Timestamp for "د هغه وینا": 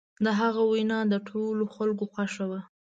0.23-0.99